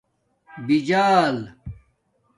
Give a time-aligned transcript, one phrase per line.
[0.67, 1.53] بیجال